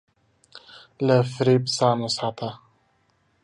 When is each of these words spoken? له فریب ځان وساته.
له 1.05 1.17
فریب 1.33 1.63
ځان 1.77 1.97
وساته. 2.01 2.49